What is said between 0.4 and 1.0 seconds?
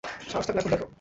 থাকলে এখন দেখা।